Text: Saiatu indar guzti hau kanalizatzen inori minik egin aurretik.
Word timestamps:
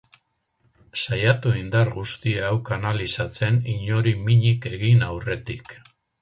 Saiatu 1.01 1.51
indar 1.59 1.91
guzti 1.97 2.33
hau 2.47 2.55
kanalizatzen 2.71 3.61
inori 3.75 4.15
minik 4.31 4.67
egin 4.75 5.07
aurretik. 5.11 5.79